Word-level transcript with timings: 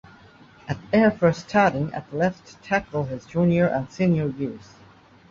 At 0.67 0.79
Air 0.91 1.11
Force 1.11 1.37
starting 1.45 1.93
at 1.93 2.11
left 2.11 2.59
tackle 2.63 3.03
his 3.03 3.23
junior 3.27 3.67
and 3.67 3.87
senior 3.91 4.29
years. 4.29 4.73